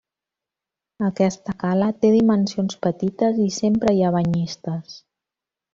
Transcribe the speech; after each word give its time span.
Aquesta 1.09 1.55
cala 1.65 1.89
té 2.05 2.11
dimensions 2.15 2.79
petites, 2.89 3.41
i 3.47 3.49
sempre 3.61 3.95
hi 3.99 4.03
ha 4.09 4.15
banyistes. 4.21 4.99